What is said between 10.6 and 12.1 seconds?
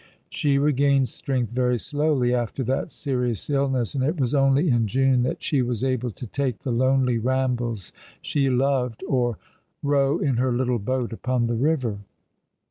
boat upon the river.